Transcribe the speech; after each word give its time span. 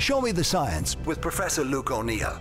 Show 0.00 0.22
Me 0.22 0.32
the 0.32 0.42
Science 0.42 0.96
with 1.04 1.20
Professor 1.20 1.62
Luke 1.62 1.90
O'Neill. 1.90 2.40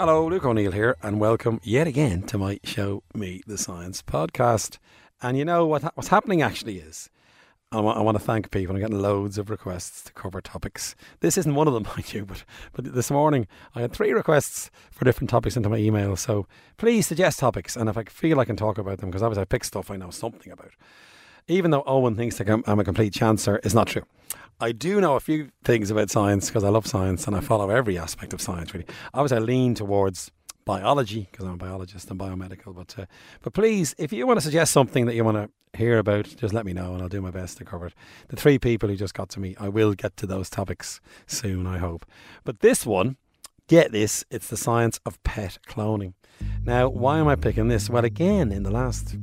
Hello, 0.00 0.26
Luke 0.26 0.46
O'Neill 0.46 0.72
here, 0.72 0.96
and 1.02 1.20
welcome 1.20 1.60
yet 1.62 1.86
again 1.86 2.22
to 2.22 2.38
my 2.38 2.58
Show 2.64 3.02
Me 3.12 3.42
the 3.46 3.58
Science 3.58 4.00
podcast. 4.00 4.78
And 5.20 5.36
you 5.36 5.44
know 5.44 5.66
what? 5.66 5.82
What's 5.94 6.08
happening 6.08 6.40
actually 6.40 6.78
is 6.78 7.10
I 7.70 7.80
want, 7.80 8.02
want 8.02 8.16
to 8.16 8.24
thank 8.24 8.50
people. 8.50 8.74
I'm 8.74 8.80
getting 8.80 8.98
loads 8.98 9.36
of 9.36 9.50
requests 9.50 10.02
to 10.04 10.12
cover 10.14 10.40
topics. 10.40 10.96
This 11.20 11.36
isn't 11.36 11.54
one 11.54 11.68
of 11.68 11.74
them, 11.74 11.82
mind 11.86 12.14
you, 12.14 12.24
but 12.24 12.44
but 12.72 12.94
this 12.94 13.10
morning 13.10 13.46
I 13.74 13.82
had 13.82 13.92
three 13.92 14.12
requests 14.12 14.70
for 14.90 15.04
different 15.04 15.28
topics 15.28 15.54
into 15.54 15.68
my 15.68 15.76
email. 15.76 16.16
So 16.16 16.46
please 16.78 17.06
suggest 17.06 17.40
topics, 17.40 17.76
and 17.76 17.90
if 17.90 17.98
I 17.98 18.04
feel 18.04 18.40
I 18.40 18.46
can 18.46 18.56
talk 18.56 18.78
about 18.78 19.00
them, 19.00 19.10
because 19.10 19.22
obviously 19.22 19.42
I 19.42 19.44
pick 19.44 19.64
stuff 19.64 19.90
I 19.90 19.96
know 19.96 20.08
something 20.08 20.50
about. 20.50 20.70
Even 21.48 21.70
though 21.70 21.82
Owen 21.86 22.16
thinks 22.16 22.38
that 22.38 22.48
I'm 22.66 22.78
a 22.78 22.84
complete 22.84 23.12
chancer, 23.12 23.58
it's 23.64 23.74
not 23.74 23.86
true. 23.86 24.04
I 24.60 24.72
do 24.72 25.00
know 25.00 25.16
a 25.16 25.20
few 25.20 25.50
things 25.62 25.90
about 25.90 26.10
science 26.10 26.48
because 26.48 26.64
I 26.64 26.68
love 26.68 26.86
science 26.86 27.26
and 27.26 27.36
I 27.36 27.40
follow 27.40 27.70
every 27.70 27.98
aspect 27.98 28.32
of 28.32 28.40
science. 28.40 28.72
Really, 28.72 28.86
obviously 29.12 29.36
I 29.38 29.40
lean 29.40 29.74
towards 29.74 30.30
biology 30.64 31.28
because 31.30 31.44
I'm 31.44 31.54
a 31.54 31.56
biologist 31.56 32.10
and 32.10 32.18
biomedical. 32.18 32.74
But 32.74 32.98
uh, 32.98 33.06
but 33.42 33.52
please, 33.52 33.94
if 33.98 34.12
you 34.12 34.26
want 34.26 34.38
to 34.38 34.44
suggest 34.44 34.72
something 34.72 35.06
that 35.06 35.14
you 35.14 35.24
want 35.24 35.36
to 35.36 35.78
hear 35.78 35.98
about, 35.98 36.24
just 36.36 36.54
let 36.54 36.64
me 36.64 36.72
know 36.72 36.94
and 36.94 37.02
I'll 37.02 37.08
do 37.08 37.20
my 37.20 37.30
best 37.30 37.58
to 37.58 37.64
cover 37.64 37.88
it. 37.88 37.94
The 38.28 38.36
three 38.36 38.58
people 38.58 38.88
who 38.88 38.96
just 38.96 39.12
got 39.14 39.28
to 39.30 39.40
me, 39.40 39.56
I 39.58 39.68
will 39.68 39.92
get 39.94 40.16
to 40.18 40.26
those 40.26 40.48
topics 40.48 41.00
soon, 41.26 41.66
I 41.66 41.78
hope. 41.78 42.06
But 42.44 42.60
this 42.60 42.86
one, 42.86 43.16
get 43.68 43.92
this, 43.92 44.24
it's 44.30 44.48
the 44.48 44.56
science 44.56 45.00
of 45.04 45.22
pet 45.24 45.58
cloning. 45.66 46.14
Now, 46.64 46.88
why 46.88 47.18
am 47.18 47.28
I 47.28 47.36
picking 47.36 47.68
this? 47.68 47.90
Well, 47.90 48.04
again, 48.04 48.52
in 48.52 48.62
the 48.62 48.70
last 48.70 49.16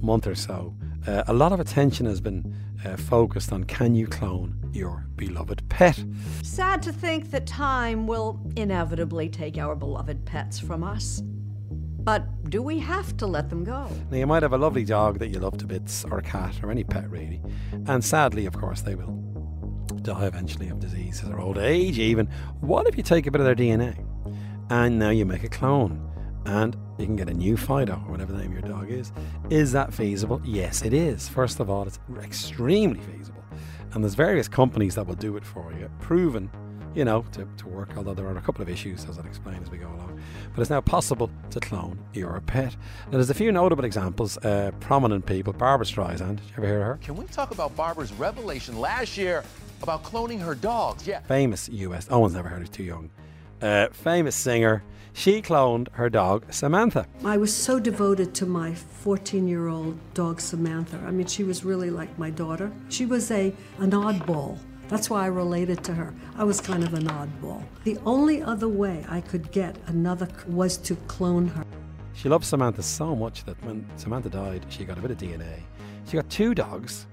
month 0.00 0.26
or 0.26 0.34
so, 0.34 0.74
uh, 1.06 1.24
a 1.26 1.32
lot 1.32 1.52
of 1.52 1.60
attention 1.60 2.06
has 2.06 2.20
been 2.20 2.54
uh, 2.84 2.96
focused 2.96 3.52
on 3.52 3.64
can 3.64 3.94
you 3.94 4.06
clone 4.06 4.58
your 4.72 5.06
beloved 5.16 5.68
pet? 5.68 6.02
Sad 6.42 6.82
to 6.82 6.92
think 6.92 7.30
that 7.30 7.46
time 7.46 8.06
will 8.06 8.40
inevitably 8.56 9.28
take 9.28 9.58
our 9.58 9.74
beloved 9.74 10.24
pets 10.24 10.58
from 10.58 10.82
us. 10.82 11.22
But 12.04 12.50
do 12.50 12.62
we 12.62 12.78
have 12.80 13.16
to 13.16 13.26
let 13.26 13.48
them 13.48 13.64
go? 13.64 13.88
Now, 14.10 14.18
you 14.18 14.26
might 14.26 14.42
have 14.42 14.52
a 14.52 14.58
lovely 14.58 14.84
dog 14.84 15.18
that 15.20 15.28
you 15.28 15.38
love 15.38 15.56
to 15.58 15.66
bits, 15.66 16.04
or 16.04 16.18
a 16.18 16.22
cat, 16.22 16.54
or 16.62 16.70
any 16.70 16.84
pet 16.84 17.08
really. 17.10 17.40
And 17.86 18.04
sadly, 18.04 18.44
of 18.44 18.54
course, 18.54 18.82
they 18.82 18.94
will 18.94 19.12
die 20.02 20.26
eventually 20.26 20.68
of 20.68 20.80
diseases 20.80 21.30
or 21.30 21.40
old 21.40 21.56
age, 21.56 21.98
even. 21.98 22.26
What 22.60 22.86
if 22.86 22.96
you 22.96 23.02
take 23.02 23.26
a 23.26 23.30
bit 23.30 23.40
of 23.40 23.46
their 23.46 23.54
DNA 23.54 24.06
and 24.68 24.98
now 24.98 25.10
you 25.10 25.24
make 25.24 25.44
a 25.44 25.48
clone? 25.48 26.13
And 26.46 26.76
you 26.98 27.06
can 27.06 27.16
get 27.16 27.28
a 27.28 27.34
new 27.34 27.56
Fido 27.56 27.94
or 28.06 28.10
whatever 28.12 28.32
the 28.32 28.38
name 28.38 28.56
of 28.56 28.64
your 28.64 28.70
dog 28.70 28.90
is. 28.90 29.12
Is 29.50 29.72
that 29.72 29.92
feasible? 29.92 30.40
Yes, 30.44 30.82
it 30.82 30.92
is. 30.92 31.28
First 31.28 31.60
of 31.60 31.70
all, 31.70 31.86
it's 31.86 31.98
extremely 32.22 33.00
feasible. 33.00 33.42
And 33.92 34.02
there's 34.02 34.14
various 34.14 34.48
companies 34.48 34.94
that 34.96 35.06
will 35.06 35.14
do 35.14 35.36
it 35.36 35.44
for 35.44 35.72
you, 35.72 35.88
proven, 36.00 36.50
you 36.94 37.04
know, 37.04 37.24
to, 37.32 37.48
to 37.56 37.68
work, 37.68 37.96
although 37.96 38.14
there 38.14 38.26
are 38.26 38.36
a 38.36 38.40
couple 38.40 38.62
of 38.62 38.68
issues, 38.68 39.04
as 39.08 39.18
I'll 39.18 39.26
explain 39.26 39.60
as 39.62 39.70
we 39.70 39.78
go 39.78 39.86
along. 39.86 40.20
But 40.54 40.60
it's 40.60 40.70
now 40.70 40.80
possible 40.80 41.30
to 41.50 41.60
clone 41.60 41.98
your 42.12 42.40
pet. 42.46 42.76
Now, 43.06 43.12
there's 43.12 43.30
a 43.30 43.34
few 43.34 43.50
notable 43.52 43.84
examples, 43.84 44.36
uh, 44.38 44.72
prominent 44.80 45.26
people. 45.26 45.52
Barbra 45.52 45.86
Streisand, 45.86 46.36
did 46.36 46.44
you 46.50 46.54
ever 46.58 46.66
hear 46.66 46.80
of 46.80 46.86
her? 46.86 46.98
Can 47.02 47.16
we 47.16 47.24
talk 47.26 47.52
about 47.52 47.74
Barbra's 47.76 48.12
revelation 48.12 48.78
last 48.78 49.16
year 49.16 49.44
about 49.82 50.02
cloning 50.02 50.40
her 50.40 50.54
dogs? 50.54 51.06
Yeah. 51.06 51.20
Famous 51.20 51.68
US, 51.68 52.08
Owen's 52.10 52.34
never 52.34 52.48
heard, 52.48 52.62
of 52.62 52.70
too 52.70 52.84
young. 52.84 53.10
Uh, 53.62 53.88
famous 53.92 54.34
singer, 54.34 54.82
she 55.14 55.40
cloned 55.40 55.88
her 55.92 56.10
dog, 56.10 56.52
Samantha. 56.52 57.06
I 57.24 57.36
was 57.36 57.54
so 57.54 57.78
devoted 57.78 58.34
to 58.34 58.46
my 58.46 58.74
14 58.74 59.46
year 59.46 59.68
old 59.68 59.96
dog, 60.12 60.40
Samantha. 60.40 60.98
I 61.06 61.12
mean, 61.12 61.28
she 61.28 61.44
was 61.44 61.64
really 61.64 61.88
like 61.88 62.18
my 62.18 62.30
daughter. 62.30 62.70
She 62.88 63.06
was 63.06 63.30
a, 63.30 63.54
an 63.78 63.92
oddball. 63.92 64.58
That's 64.88 65.08
why 65.08 65.22
I 65.22 65.26
related 65.28 65.82
to 65.84 65.94
her. 65.94 66.12
I 66.36 66.42
was 66.42 66.60
kind 66.60 66.82
of 66.82 66.94
an 66.94 67.06
oddball. 67.06 67.62
The 67.84 67.96
only 68.04 68.42
other 68.42 68.68
way 68.68 69.06
I 69.08 69.20
could 69.20 69.50
get 69.52 69.78
another 69.86 70.28
was 70.48 70.76
to 70.78 70.96
clone 71.06 71.46
her. 71.46 71.64
She 72.12 72.28
loved 72.28 72.44
Samantha 72.44 72.82
so 72.82 73.14
much 73.14 73.44
that 73.44 73.62
when 73.64 73.86
Samantha 73.96 74.28
died, 74.28 74.66
she 74.68 74.84
got 74.84 74.98
a 74.98 75.00
bit 75.00 75.12
of 75.12 75.18
DNA. 75.18 75.60
She 76.08 76.16
got 76.16 76.28
two 76.28 76.54
dogs, 76.54 77.06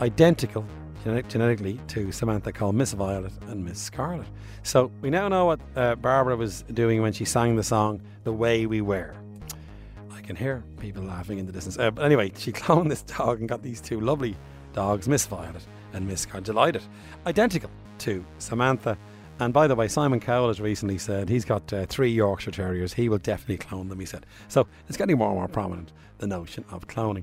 identical 0.00 0.64
genetic, 1.06 1.28
genetically 1.28 1.80
to 1.86 2.10
Samantha 2.10 2.50
called 2.50 2.74
Miss 2.74 2.92
Violet 2.92 3.30
and 3.46 3.64
Miss 3.64 3.80
Scarlet. 3.80 4.26
So 4.64 4.90
we 5.02 5.08
now 5.08 5.28
know 5.28 5.44
what 5.44 5.60
uh, 5.76 5.94
Barbra 5.94 6.34
was 6.34 6.62
doing 6.74 7.00
when 7.00 7.12
she 7.12 7.24
sang 7.24 7.54
the 7.54 7.62
song 7.62 8.02
The 8.24 8.32
Way 8.32 8.66
We 8.66 8.80
Were. 8.80 9.14
I 10.10 10.20
can 10.22 10.34
hear 10.34 10.64
people 10.80 11.04
laughing 11.04 11.38
in 11.38 11.46
the 11.46 11.52
distance. 11.52 11.78
Uh, 11.78 11.92
but 11.92 12.04
anyway, 12.04 12.32
she 12.36 12.50
cloned 12.62 12.88
this 12.88 13.02
dog 13.02 13.38
and 13.38 13.48
got 13.48 13.62
these 13.62 13.80
two 13.80 14.00
lovely 14.00 14.36
dogs, 14.72 15.06
Miss 15.06 15.26
Violet 15.26 15.64
and 15.92 16.08
Miss 16.08 16.22
Scarlet. 16.22 16.44
Delighted. 16.44 16.82
Identical 17.24 17.70
to 17.98 18.24
Samantha. 18.38 18.98
And 19.38 19.54
by 19.54 19.68
the 19.68 19.76
way, 19.76 19.86
Simon 19.86 20.18
Cowell 20.18 20.48
has 20.48 20.60
recently 20.60 20.98
said 20.98 21.28
he's 21.28 21.44
got 21.44 21.72
uh, 21.72 21.86
three 21.86 22.10
Yorkshire 22.10 22.50
Terriers. 22.50 22.92
He 22.92 23.08
will 23.08 23.18
definitely 23.18 23.58
clone 23.58 23.88
them, 23.88 24.00
he 24.00 24.06
said. 24.06 24.26
So 24.48 24.66
it's 24.88 24.96
getting 24.96 25.18
more 25.18 25.28
and 25.28 25.36
more 25.36 25.46
prominent, 25.46 25.92
the 26.18 26.26
notion 26.26 26.64
of 26.72 26.88
cloning. 26.88 27.22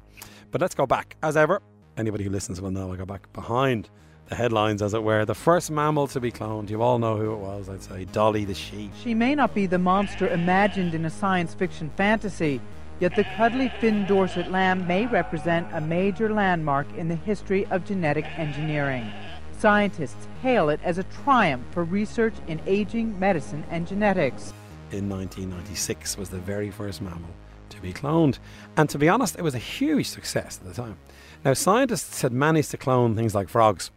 But 0.51 0.61
let's 0.61 0.75
go 0.75 0.85
back. 0.85 1.17
As 1.21 1.35
ever, 1.35 1.61
anybody 1.97 2.23
who 2.23 2.29
listens 2.29 2.61
will 2.61 2.71
know 2.71 2.91
I 2.91 2.95
go 2.95 3.05
back 3.05 3.31
behind 3.33 3.89
the 4.27 4.35
headlines, 4.35 4.81
as 4.81 4.93
it 4.93 5.03
were. 5.03 5.25
The 5.25 5.35
first 5.35 5.69
mammal 5.69 6.07
to 6.07 6.19
be 6.19 6.31
cloned, 6.31 6.69
you 6.69 6.81
all 6.81 6.97
know 6.99 7.17
who 7.17 7.33
it 7.33 7.39
was, 7.39 7.69
I'd 7.69 7.83
say 7.83 8.05
Dolly 8.05 8.45
the 8.45 8.53
sheep. 8.53 8.91
She 9.03 9.13
may 9.13 9.35
not 9.35 9.53
be 9.53 9.65
the 9.65 9.77
monster 9.77 10.27
imagined 10.27 10.93
in 10.93 11.05
a 11.05 11.09
science 11.09 11.53
fiction 11.53 11.91
fantasy, 11.97 12.61
yet 12.99 13.15
the 13.15 13.25
cuddly 13.35 13.71
Finn 13.79 14.05
Dorset 14.05 14.49
lamb 14.49 14.87
may 14.87 15.07
represent 15.07 15.67
a 15.73 15.81
major 15.81 16.31
landmark 16.33 16.87
in 16.95 17.09
the 17.09 17.15
history 17.15 17.65
of 17.67 17.85
genetic 17.85 18.25
engineering. 18.37 19.11
Scientists 19.59 20.27
hail 20.41 20.69
it 20.69 20.79
as 20.83 20.97
a 20.97 21.03
triumph 21.23 21.65
for 21.71 21.83
research 21.83 22.33
in 22.47 22.61
aging, 22.65 23.17
medicine, 23.19 23.63
and 23.69 23.87
genetics. 23.87 24.53
In 24.91 25.09
1996 25.09 26.17
was 26.17 26.29
the 26.29 26.39
very 26.39 26.69
first 26.69 27.01
mammal 27.01 27.29
to 27.69 27.81
be 27.81 27.93
cloned, 27.93 28.39
and 28.77 28.89
to 28.89 28.97
be 28.97 29.09
honest, 29.09 29.37
it 29.37 29.41
was 29.41 29.55
a 29.55 29.59
huge 29.59 30.07
success 30.07 30.59
at 30.61 30.67
the 30.67 30.73
time. 30.73 30.97
Now, 31.43 31.53
scientists 31.53 32.21
had 32.21 32.31
managed 32.31 32.71
to 32.71 32.77
clone 32.77 33.15
things 33.15 33.35
like 33.35 33.49
frogs. 33.49 33.91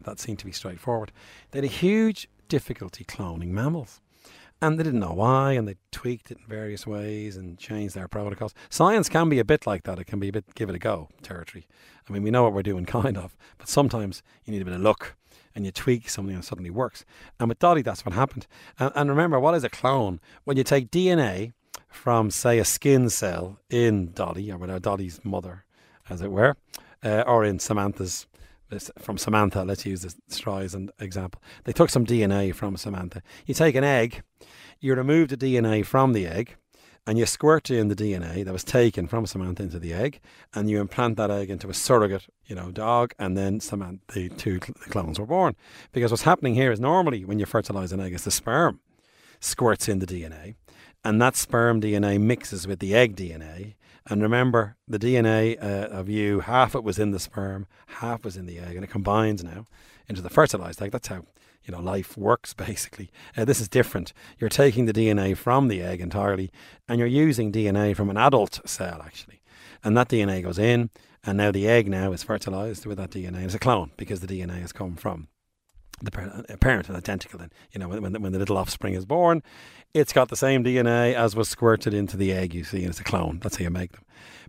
That 0.00 0.18
seemed 0.18 0.40
to 0.40 0.46
be 0.46 0.50
straightforward. 0.50 1.12
They 1.50 1.58
had 1.58 1.64
a 1.64 1.68
huge 1.68 2.28
difficulty 2.48 3.04
cloning 3.04 3.50
mammals. 3.50 4.00
And 4.60 4.76
they 4.76 4.82
didn't 4.82 4.98
know 4.98 5.12
why, 5.12 5.52
and 5.52 5.68
they 5.68 5.76
tweaked 5.92 6.32
it 6.32 6.38
in 6.38 6.46
various 6.48 6.84
ways 6.84 7.36
and 7.36 7.58
changed 7.58 7.94
their 7.94 8.08
protocols. 8.08 8.54
Science 8.70 9.08
can 9.08 9.28
be 9.28 9.38
a 9.38 9.44
bit 9.44 9.68
like 9.68 9.84
that. 9.84 10.00
It 10.00 10.06
can 10.08 10.18
be 10.18 10.30
a 10.30 10.32
bit 10.32 10.52
give 10.56 10.68
it 10.68 10.74
a 10.74 10.80
go 10.80 11.08
territory. 11.22 11.68
I 12.08 12.12
mean, 12.12 12.24
we 12.24 12.32
know 12.32 12.42
what 12.42 12.52
we're 12.52 12.62
doing, 12.64 12.84
kind 12.86 13.16
of, 13.16 13.36
but 13.58 13.68
sometimes 13.68 14.20
you 14.44 14.52
need 14.52 14.62
a 14.62 14.64
bit 14.64 14.74
of 14.74 14.80
luck 14.80 15.14
and 15.54 15.64
you 15.64 15.70
tweak 15.70 16.10
something 16.10 16.34
and 16.34 16.42
it 16.42 16.46
suddenly 16.46 16.70
works. 16.70 17.04
And 17.38 17.48
with 17.48 17.60
Dolly, 17.60 17.82
that's 17.82 18.04
what 18.04 18.14
happened. 18.14 18.48
And, 18.80 18.90
and 18.96 19.10
remember, 19.10 19.38
what 19.38 19.54
is 19.54 19.62
a 19.62 19.70
clone? 19.70 20.18
When 20.42 20.56
you 20.56 20.64
take 20.64 20.90
DNA 20.90 21.52
from, 21.86 22.32
say, 22.32 22.58
a 22.58 22.64
skin 22.64 23.10
cell 23.10 23.60
in 23.70 24.10
Dolly, 24.10 24.50
or 24.50 24.58
whatever, 24.58 24.80
Dolly's 24.80 25.20
mother, 25.24 25.64
as 26.10 26.20
it 26.20 26.30
were, 26.30 26.56
uh, 27.04 27.22
or 27.26 27.44
in 27.44 27.58
Samantha's 27.58 28.26
from 28.98 29.16
Samantha. 29.16 29.64
Let's 29.64 29.86
use 29.86 30.02
the 30.02 30.14
Streisand 30.30 30.90
example. 31.00 31.40
They 31.64 31.72
took 31.72 31.90
some 31.90 32.04
DNA 32.04 32.54
from 32.54 32.76
Samantha. 32.76 33.22
You 33.46 33.54
take 33.54 33.74
an 33.74 33.84
egg, 33.84 34.22
you 34.80 34.94
remove 34.94 35.28
the 35.28 35.36
DNA 35.36 35.84
from 35.84 36.12
the 36.12 36.26
egg, 36.26 36.56
and 37.06 37.18
you 37.18 37.24
squirt 37.24 37.70
in 37.70 37.88
the 37.88 37.96
DNA 37.96 38.44
that 38.44 38.52
was 38.52 38.64
taken 38.64 39.06
from 39.06 39.24
Samantha 39.24 39.62
into 39.62 39.78
the 39.78 39.94
egg, 39.94 40.20
and 40.54 40.68
you 40.68 40.80
implant 40.80 41.16
that 41.16 41.30
egg 41.30 41.48
into 41.48 41.70
a 41.70 41.74
surrogate, 41.74 42.26
you 42.44 42.54
know, 42.54 42.70
dog, 42.70 43.14
and 43.18 43.36
then 43.36 43.60
Samantha, 43.60 44.02
the 44.12 44.28
two 44.28 44.60
clones 44.60 45.18
were 45.18 45.26
born. 45.26 45.56
Because 45.92 46.10
what's 46.10 46.24
happening 46.24 46.54
here 46.54 46.70
is 46.70 46.80
normally 46.80 47.24
when 47.24 47.38
you 47.38 47.46
fertilize 47.46 47.92
an 47.92 48.00
egg, 48.00 48.12
it's 48.12 48.24
the 48.24 48.30
sperm 48.30 48.80
squirts 49.40 49.88
in 49.88 50.00
the 50.00 50.06
DNA, 50.06 50.56
and 51.04 51.22
that 51.22 51.36
sperm 51.36 51.80
DNA 51.80 52.20
mixes 52.20 52.66
with 52.66 52.80
the 52.80 52.94
egg 52.94 53.16
DNA, 53.16 53.74
and 54.08 54.22
remember, 54.22 54.76
the 54.86 54.98
DNA 54.98 55.62
uh, 55.62 55.88
of 55.88 56.08
you, 56.08 56.40
half 56.40 56.74
it 56.74 56.82
was 56.82 56.98
in 56.98 57.10
the 57.10 57.18
sperm, 57.18 57.66
half 57.86 58.24
was 58.24 58.36
in 58.36 58.46
the 58.46 58.58
egg, 58.58 58.74
and 58.74 58.84
it 58.84 58.90
combines 58.90 59.44
now 59.44 59.66
into 60.08 60.22
the 60.22 60.30
fertilized 60.30 60.80
egg. 60.80 60.92
That's 60.92 61.08
how 61.08 61.24
you 61.64 61.72
know 61.72 61.80
life 61.80 62.16
works 62.16 62.54
basically. 62.68 63.10
Uh, 63.36 63.44
this 63.44 63.60
is 63.60 63.68
different. 63.68 64.12
You're 64.38 64.50
taking 64.50 64.86
the 64.86 64.92
DNA 64.92 65.36
from 65.36 65.68
the 65.68 65.82
egg 65.82 66.00
entirely, 66.00 66.50
and 66.88 66.98
you're 66.98 67.06
using 67.06 67.52
DNA 67.52 67.94
from 67.94 68.08
an 68.08 68.16
adult 68.16 68.60
cell 68.64 69.02
actually, 69.04 69.42
and 69.84 69.96
that 69.96 70.08
DNA 70.08 70.42
goes 70.42 70.58
in, 70.58 70.90
and 71.24 71.36
now 71.36 71.52
the 71.52 71.68
egg 71.68 71.88
now 71.88 72.12
is 72.12 72.22
fertilized 72.22 72.86
with 72.86 72.98
that 72.98 73.10
DNA. 73.10 73.44
It's 73.44 73.54
a 73.54 73.58
clone 73.58 73.90
because 73.96 74.20
the 74.20 74.26
DNA 74.26 74.60
has 74.60 74.72
come 74.72 74.96
from 74.96 75.28
the 76.02 76.58
parent, 76.60 76.88
and 76.88 76.96
identical. 76.96 77.40
And 77.40 77.52
you 77.72 77.80
know, 77.80 77.88
when, 77.88 78.02
when, 78.02 78.22
when 78.22 78.32
the 78.32 78.38
little 78.38 78.56
offspring 78.56 78.94
is 78.94 79.04
born, 79.04 79.42
it's 79.94 80.12
got 80.12 80.28
the 80.28 80.36
same 80.36 80.64
DNA 80.64 81.14
as 81.14 81.34
was 81.34 81.48
squirted 81.48 81.94
into 81.94 82.16
the 82.16 82.32
egg. 82.32 82.54
You 82.54 82.64
see, 82.64 82.78
and 82.78 82.88
it's 82.88 83.00
a 83.00 83.04
clone. 83.04 83.40
That's 83.42 83.56
how 83.56 83.64
you 83.64 83.70
make 83.70 83.92
them. 83.92 84.04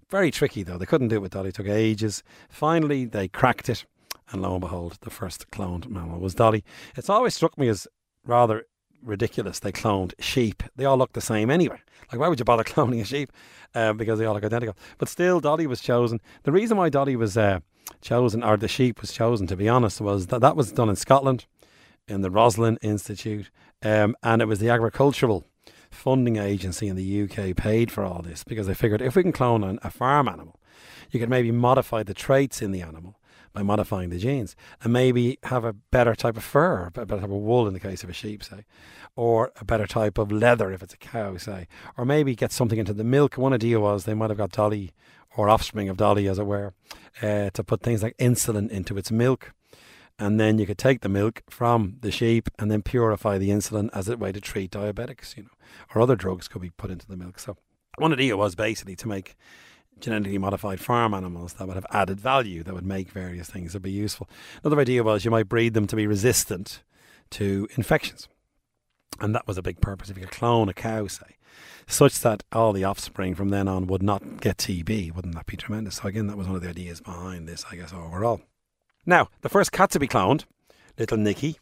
Very 0.10 0.32
tricky 0.32 0.64
though. 0.64 0.78
They 0.78 0.86
couldn't 0.86 1.10
do 1.10 1.18
it 1.18 1.22
with 1.22 1.34
Dolly. 1.34 1.50
It 1.50 1.56
took 1.56 1.68
ages. 1.68 2.24
Finally, 2.50 3.06
they 3.06 3.28
cracked 3.28 3.70
it, 3.70 3.86
and 4.32 4.42
lo 4.42 4.54
and 4.54 4.62
behold, 4.62 4.98
the 5.02 5.10
first 5.10 5.50
cloned 5.52 5.88
mammal 5.88 6.20
was 6.20 6.36
Dolly. 6.36 6.64
It's 6.96 7.10
always 7.10 7.36
struck 7.36 7.58
me 7.58 7.68
as 7.68 7.88
rather 8.26 8.66
ridiculous. 9.04 9.60
They 9.60 9.72
cloned 9.72 10.14
sheep. 10.20 10.64
They 10.76 10.86
all 10.86 10.98
look 10.98 11.14
the 11.14 11.22
same 11.22 11.50
anyway. 11.50 11.80
Like, 12.12 12.20
why 12.20 12.28
would 12.28 12.40
you 12.40 12.46
bother 12.46 12.64
cloning 12.66 13.02
a 13.02 13.06
sheep? 13.06 13.32
Uh, 13.76 13.94
because 13.94 14.20
they 14.20 14.26
all 14.26 14.34
look 14.34 14.44
identical. 14.44 14.76
But 14.98 15.10
still, 15.10 15.40
Dolly 15.40 15.68
was 15.68 15.82
chosen. 15.82 16.20
The 16.44 16.52
reason 16.52 16.78
why 16.78 16.90
Dolly 16.90 17.16
was 17.16 17.38
uh, 17.38 17.60
chosen, 18.02 18.44
or 18.44 18.58
the 18.58 18.68
sheep 18.68 19.02
was 19.02 19.12
chosen, 19.12 19.48
to 19.48 19.56
be 19.56 19.70
honest, 19.70 20.02
was 20.02 20.28
that 20.28 20.42
that 20.42 20.56
was 20.56 20.72
done 20.72 20.90
in 20.90 20.96
Scotland 20.96 21.46
in 22.08 22.22
the 22.22 22.32
Roslin 22.32 22.78
Institute, 22.82 23.50
um, 23.84 24.16
and 24.24 24.42
it 24.42 24.46
was 24.46 24.60
the 24.60 24.70
agricultural 24.70 25.46
funding 25.92 26.38
agency 26.38 26.88
in 26.88 26.96
the 26.96 27.24
UK 27.24 27.56
paid 27.56 27.92
for 27.92 28.04
all 28.04 28.22
this 28.22 28.44
because 28.44 28.68
they 28.68 28.74
figured 28.74 29.02
if 29.02 29.16
we 29.16 29.24
can 29.24 29.32
clone 29.32 29.64
an, 29.64 29.80
a 29.84 29.90
farm 29.90 30.28
animal, 30.28 30.60
you 31.12 31.20
could 31.20 31.30
maybe 31.30 31.52
modify 31.52 32.04
the 32.04 32.14
traits 32.14 32.62
in 32.62 32.72
the 32.72 32.82
animal 32.82 33.19
by 33.54 33.64
modifying 33.64 34.10
the 34.10 34.18
genes 34.18 34.56
and 34.84 34.94
maybe 34.94 35.38
have 35.44 35.66
a 35.66 35.74
better 35.74 36.16
type 36.16 36.38
of 36.38 36.44
fur, 36.44 36.88
a 36.88 36.92
better 36.92 37.22
type 37.22 37.24
of 37.24 37.30
wool 37.32 37.68
in 37.68 37.74
the 37.74 37.80
case 37.80 38.04
of 38.04 38.10
a 38.10 38.14
sheep, 38.14 38.44
say, 38.44 38.66
or 39.16 39.52
a 39.60 39.66
better 39.66 39.88
type 39.88 40.18
of 40.18 40.32
leather 40.32 40.72
if 40.72 40.84
it's 40.84 40.94
a 40.94 40.98
cow, 40.98 41.38
say, 41.38 41.68
or 41.98 42.06
maybe 42.06 42.36
get 42.36 42.52
something 42.52 42.80
into 42.80 42.94
the 42.94 43.04
milk. 43.04 43.38
One 43.38 43.54
idea 43.54 43.80
was 43.80 44.06
they 44.06 44.14
might 44.14 44.30
have 44.30 44.38
got 44.38 44.52
Dolly 44.52 44.92
or 45.36 45.50
offspring 45.50 45.90
of 45.90 45.98
Dolly, 45.98 46.28
as 46.28 46.40
it 46.40 46.46
were, 46.46 46.74
uh, 47.22 47.50
to 47.52 47.64
put 47.64 47.82
things 47.82 48.04
like 48.04 48.18
insulin 48.18 48.70
into 48.70 48.98
its 48.98 49.12
milk. 49.12 49.54
And 50.18 50.38
then 50.38 50.58
you 50.58 50.66
could 50.66 50.78
take 50.78 51.00
the 51.00 51.10
milk 51.10 51.44
from 51.50 51.98
the 52.02 52.12
sheep 52.12 52.50
and 52.60 52.70
then 52.70 52.82
purify 52.82 53.38
the 53.38 53.50
insulin 53.50 53.90
as 53.94 54.10
a 54.10 54.18
way 54.18 54.34
to 54.34 54.42
treat 54.42 54.72
diabetics, 54.72 55.38
you 55.38 55.44
know, 55.44 55.50
or 55.96 56.02
other 56.02 56.18
drugs 56.18 56.50
could 56.50 56.62
be 56.62 56.72
put 56.72 56.92
into 56.92 57.08
the 57.08 57.16
milk. 57.16 57.40
So 57.40 57.56
one 57.98 58.12
idea 58.12 58.36
was 58.36 58.54
basically 58.54 58.98
to 58.98 59.08
make 59.08 59.38
genetically 60.02 60.38
modified 60.38 60.80
farm 60.80 61.14
animals 61.14 61.54
that 61.54 61.68
would 61.68 61.76
have 61.76 61.86
added 61.92 62.20
value, 62.20 62.64
that 62.64 62.74
would 62.74 62.86
make 62.86 63.10
various 63.10 63.50
things 63.50 63.74
that 63.74 63.78
would 63.78 63.84
be 63.84 63.92
useful. 63.92 64.30
Another 64.64 64.82
idea 64.82 65.04
was 65.04 65.26
you 65.26 65.32
might 65.32 65.50
breed 65.50 65.74
them 65.74 65.88
to 65.88 65.96
be 65.96 66.08
resistant 66.08 66.82
to 67.32 67.68
infections. 67.76 68.28
And 69.20 69.36
that 69.36 69.48
was 69.48 69.58
a 69.58 69.62
big 69.62 69.82
purpose. 69.82 70.10
If 70.10 70.18
you 70.18 70.24
could 70.24 70.32
clone 70.32 70.70
a 70.70 70.74
cow, 70.74 71.08
say, 71.08 71.38
such 71.88 72.20
that 72.22 72.44
all 72.52 72.72
the 72.72 72.84
offspring 72.84 73.36
from 73.36 73.50
then 73.50 73.68
on 73.68 73.88
would 73.88 74.04
not 74.04 74.42
get 74.42 74.58
TB, 74.58 75.14
wouldn't 75.14 75.36
that 75.36 75.46
be 75.46 75.58
tremendous? 75.58 75.96
So, 75.96 76.08
again, 76.08 76.28
that 76.28 76.38
was 76.38 76.48
one 76.48 76.56
of 76.56 76.62
the 76.62 76.70
ideas 76.70 77.02
behind 77.02 77.48
this, 77.48 77.66
I 77.72 77.76
guess, 77.76 77.92
overall. 77.92 78.42
Now, 79.06 79.30
the 79.42 79.50
first 79.50 79.72
cat 79.72 79.92
to 79.92 80.00
be 80.00 80.08
cloned, 80.08 80.46
little 80.98 81.18
Nicky, 81.18 81.58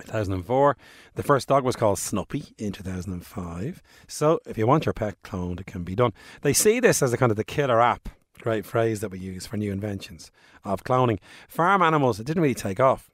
2004. 0.00 0.76
The 1.14 1.22
first 1.22 1.48
dog 1.48 1.64
was 1.64 1.76
called 1.76 1.98
Snuppy 1.98 2.52
in 2.58 2.72
2005. 2.72 3.82
So 4.06 4.40
if 4.46 4.58
you 4.58 4.66
want 4.66 4.86
your 4.86 4.92
pet 4.92 5.20
cloned, 5.22 5.60
it 5.60 5.66
can 5.66 5.84
be 5.84 5.94
done. 5.94 6.12
They 6.42 6.52
see 6.52 6.80
this 6.80 7.02
as 7.02 7.12
a 7.12 7.16
kind 7.16 7.30
of 7.30 7.36
the 7.36 7.44
killer 7.44 7.80
app, 7.80 8.08
great 8.40 8.64
phrase 8.64 9.00
that 9.00 9.10
we 9.10 9.18
use 9.18 9.46
for 9.46 9.56
new 9.56 9.72
inventions 9.72 10.30
of 10.64 10.84
cloning. 10.84 11.18
Farm 11.48 11.82
animals, 11.82 12.20
it 12.20 12.24
didn't 12.24 12.42
really 12.42 12.54
take 12.54 12.80
off. 12.80 13.10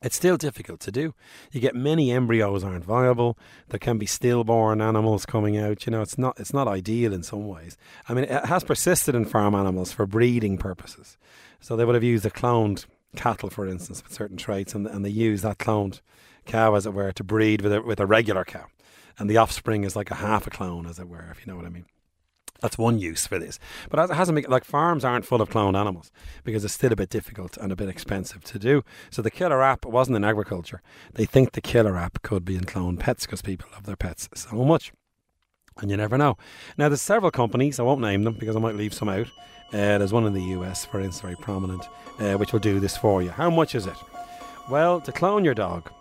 It's 0.00 0.16
still 0.16 0.36
difficult 0.36 0.80
to 0.80 0.92
do. 0.92 1.14
You 1.50 1.60
get 1.60 1.74
many 1.74 2.12
embryos 2.12 2.62
aren't 2.62 2.84
viable. 2.84 3.36
There 3.68 3.80
can 3.80 3.98
be 3.98 4.06
stillborn 4.06 4.80
animals 4.80 5.26
coming 5.26 5.56
out. 5.56 5.86
You 5.86 5.90
know, 5.90 6.02
it's 6.02 6.16
not 6.16 6.38
it's 6.38 6.54
not 6.54 6.68
ideal 6.68 7.12
in 7.12 7.24
some 7.24 7.48
ways. 7.48 7.76
I 8.08 8.14
mean, 8.14 8.24
it 8.24 8.44
has 8.46 8.62
persisted 8.62 9.14
in 9.14 9.24
farm 9.24 9.54
animals 9.54 9.92
for 9.92 10.06
breeding 10.06 10.56
purposes. 10.56 11.18
So 11.60 11.74
they 11.74 11.84
would 11.84 11.96
have 11.96 12.04
used 12.04 12.24
a 12.24 12.30
cloned 12.30 12.86
cattle, 13.16 13.50
for 13.50 13.66
instance, 13.66 14.02
with 14.02 14.12
certain 14.12 14.36
traits, 14.36 14.74
and, 14.74 14.86
and 14.86 15.04
they 15.04 15.10
use 15.10 15.42
that 15.42 15.58
cloned 15.58 16.00
cow, 16.46 16.74
as 16.74 16.86
it 16.86 16.94
were, 16.94 17.12
to 17.12 17.24
breed 17.24 17.62
with 17.62 17.72
a, 17.72 17.82
with 17.82 18.00
a 18.00 18.06
regular 18.06 18.44
cow. 18.44 18.66
And 19.18 19.28
the 19.28 19.36
offspring 19.36 19.84
is 19.84 19.96
like 19.96 20.10
a 20.10 20.16
half 20.16 20.46
a 20.46 20.50
clone, 20.50 20.86
as 20.86 20.98
it 20.98 21.08
were, 21.08 21.28
if 21.30 21.44
you 21.44 21.50
know 21.50 21.56
what 21.56 21.66
I 21.66 21.70
mean. 21.70 21.86
That's 22.60 22.78
one 22.78 22.98
use 22.98 23.26
for 23.26 23.38
this. 23.38 23.58
But 23.88 24.10
it 24.10 24.14
hasn't 24.14 24.34
been, 24.34 24.50
like 24.50 24.64
farms 24.64 25.04
aren't 25.04 25.24
full 25.24 25.40
of 25.40 25.48
cloned 25.48 25.78
animals 25.78 26.10
because 26.42 26.64
it's 26.64 26.74
still 26.74 26.92
a 26.92 26.96
bit 26.96 27.08
difficult 27.08 27.56
and 27.56 27.70
a 27.70 27.76
bit 27.76 27.88
expensive 27.88 28.42
to 28.44 28.58
do. 28.58 28.82
So 29.10 29.22
the 29.22 29.30
killer 29.30 29.62
app 29.62 29.84
wasn't 29.84 30.16
in 30.16 30.24
agriculture. 30.24 30.82
They 31.14 31.24
think 31.24 31.52
the 31.52 31.60
killer 31.60 31.96
app 31.96 32.22
could 32.22 32.44
be 32.44 32.56
in 32.56 32.64
cloned 32.64 32.98
pets 32.98 33.26
because 33.26 33.42
people 33.42 33.68
love 33.72 33.86
their 33.86 33.96
pets 33.96 34.28
so 34.34 34.64
much. 34.64 34.92
And 35.80 35.90
you 35.90 35.96
never 35.96 36.18
know. 36.18 36.36
Now, 36.76 36.88
there's 36.88 37.00
several 37.00 37.30
companies, 37.30 37.78
I 37.78 37.84
won't 37.84 38.00
name 38.00 38.24
them 38.24 38.34
because 38.34 38.56
I 38.56 38.60
might 38.60 38.74
leave 38.74 38.92
some 38.92 39.08
out. 39.08 39.28
Uh, 39.70 39.98
there's 39.98 40.12
one 40.14 40.24
in 40.24 40.32
the 40.32 40.42
US, 40.56 40.86
for 40.86 40.98
instance, 40.98 41.20
very 41.20 41.36
prominent, 41.36 41.86
uh, 42.18 42.34
which 42.34 42.52
will 42.52 42.60
do 42.60 42.80
this 42.80 42.96
for 42.96 43.22
you. 43.22 43.30
How 43.30 43.50
much 43.50 43.74
is 43.74 43.86
it? 43.86 43.96
Well, 44.70 45.00
to 45.02 45.12
clone 45.12 45.44
your 45.44 45.54
dog 45.54 45.92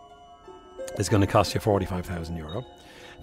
is 0.98 1.10
going 1.10 1.22
to 1.22 1.28
cost 1.28 1.54
you 1.54 1.60
45,000 1.60 2.38
euro. 2.38 2.66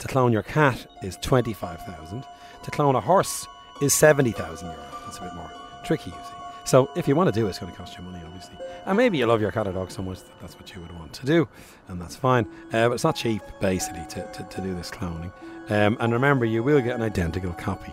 To 0.01 0.09
clone 0.09 0.33
your 0.33 0.43
cat 0.43 0.87
is 1.03 1.17
25,000. 1.23 2.25
To 2.63 2.71
clone 2.71 2.95
a 2.95 3.01
horse 3.01 3.47
is 3.81 3.95
70,000 3.95 4.67
euro. 4.67 4.87
That's 5.05 5.19
a 5.19 5.23
bit 5.23 5.35
more 5.35 5.51
tricky, 5.85 6.11
you 6.11 6.17
see. 6.17 6.45
So 6.67 6.91
if 6.95 7.09
you 7.09 7.15
want 7.15 7.33
to 7.33 7.41
do 7.41 7.47
it, 7.47 7.51
it's 7.51 7.59
going 7.59 7.73
to 7.73 7.79
cost 7.79 7.97
you 7.97 8.05
money, 8.05 8.23
obviously. 8.25 8.57
And 8.85 8.97
maybe 8.99 9.19
you 9.19 9.27
love 9.27 9.41
your 9.41 9.51
cat 9.51 9.67
or 9.67 9.73
dog 9.73 9.91
so 9.91 10.03
much 10.03 10.21
that 10.21 10.41
that's 10.41 10.57
what 10.57 10.75
you 10.75 10.81
would 10.81 10.93
want 10.99 11.13
to 11.15 11.27
do, 11.27 11.49
and 11.89 12.01
that's 12.01 12.17
fine. 12.17 12.47
Uh, 12.73 12.89
but 12.89 12.93
it's 12.93 13.05
not 13.05 13.17
cheap, 13.17 13.43
basically, 13.61 14.05
to, 14.11 14.31
to, 14.33 14.43
to 14.45 14.61
do 14.61 14.75
this 14.75 14.91
cloning. 14.91 15.33
Um, 15.71 15.97
and 16.01 16.13
remember, 16.13 16.45
you 16.45 16.63
will 16.63 16.81
get 16.81 16.95
an 16.95 17.03
identical 17.03 17.53
copy 17.53 17.93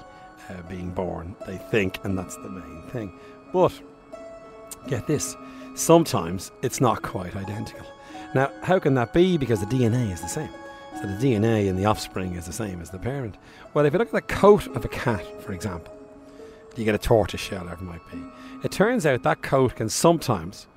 uh, 0.52 0.62
being 0.70 0.92
born, 0.92 1.36
they 1.48 1.58
think, 1.58 2.00
and 2.04 2.18
that's 2.18 2.36
the 2.38 2.50
main 2.50 2.84
thing. 2.92 3.12
But 3.54 3.74
get 4.88 5.08
this 5.08 5.36
sometimes 5.76 6.52
it's 6.62 6.82
not 6.82 7.02
quite 7.02 7.36
identical. 7.36 7.86
Now, 8.34 8.52
how 8.62 8.80
can 8.80 8.94
that 8.96 9.14
be? 9.14 9.38
Because 9.38 9.60
the 9.60 9.66
DNA 9.66 10.12
is 10.12 10.22
the 10.22 10.28
same. 10.28 10.50
So 10.96 11.08
the 11.08 11.18
DNA 11.18 11.68
in 11.68 11.76
the 11.76 11.86
offspring 11.86 12.36
is 12.36 12.46
the 12.46 12.54
same 12.54 12.82
as 12.82 12.90
the 12.90 13.00
parent. 13.00 13.36
Well, 13.74 13.86
if 13.86 13.94
you 13.94 14.00
look 14.00 14.14
at 14.14 14.28
the 14.28 14.34
coat 14.34 14.68
of 14.76 14.86
a 14.86 14.90
cat, 14.90 15.26
for 15.42 15.54
example, 15.54 15.94
you 16.76 16.86
get 16.86 16.96
a 16.96 17.00
tortoise 17.00 17.42
shell, 17.42 17.64
whatever 17.64 17.84
it 17.84 17.88
might 17.88 18.12
be. 18.12 18.24
It 18.64 18.72
turns 18.72 19.06
out 19.06 19.24
that 19.24 19.42
coat 19.42 19.76
can 19.76 19.90
sometimes 19.90 20.68